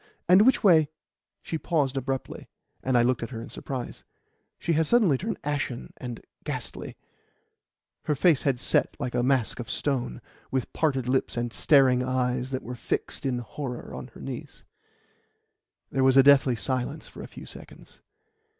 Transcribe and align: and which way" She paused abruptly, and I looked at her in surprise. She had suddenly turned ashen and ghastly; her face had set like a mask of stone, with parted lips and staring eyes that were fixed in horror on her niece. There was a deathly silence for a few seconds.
and 0.27 0.41
which 0.47 0.63
way" 0.63 0.89
She 1.43 1.59
paused 1.59 1.95
abruptly, 1.95 2.47
and 2.81 2.97
I 2.97 3.03
looked 3.03 3.21
at 3.21 3.29
her 3.29 3.39
in 3.39 3.49
surprise. 3.51 4.03
She 4.57 4.73
had 4.73 4.87
suddenly 4.87 5.15
turned 5.15 5.37
ashen 5.43 5.93
and 5.97 6.23
ghastly; 6.43 6.97
her 8.05 8.15
face 8.15 8.41
had 8.41 8.59
set 8.59 8.97
like 8.99 9.13
a 9.13 9.21
mask 9.21 9.59
of 9.59 9.69
stone, 9.69 10.19
with 10.49 10.73
parted 10.73 11.07
lips 11.07 11.37
and 11.37 11.53
staring 11.53 12.01
eyes 12.03 12.49
that 12.49 12.63
were 12.63 12.73
fixed 12.73 13.27
in 13.27 13.37
horror 13.37 13.93
on 13.93 14.07
her 14.15 14.21
niece. 14.21 14.63
There 15.91 16.03
was 16.03 16.17
a 16.17 16.23
deathly 16.23 16.55
silence 16.55 17.07
for 17.07 17.21
a 17.21 17.27
few 17.27 17.45
seconds. 17.45 18.01